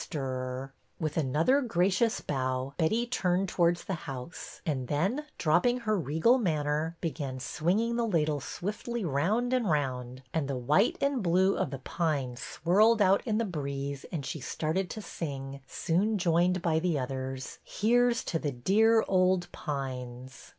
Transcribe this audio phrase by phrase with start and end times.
[0.01, 4.87] 148 BETTY BAIRD'S VENTURES With another gracious bow Betty turned to wards the house and
[4.87, 10.57] then, dropping her regal manner, began swinging the ladle swiftly round and round, and the
[10.57, 15.03] white and blue of The Pines swirled out in the breeze and she started to
[15.03, 20.49] sing, soon joined by the others, —''Here 's to the dear old Pines